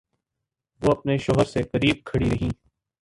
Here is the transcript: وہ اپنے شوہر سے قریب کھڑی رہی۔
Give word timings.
وہ 0.81 0.91
اپنے 0.91 1.17
شوہر 1.17 1.45
سے 1.45 1.63
قریب 1.63 1.97
کھڑی 2.05 2.29
رہی۔ 2.29 2.49